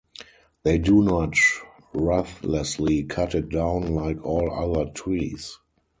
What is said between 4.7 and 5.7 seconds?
trees.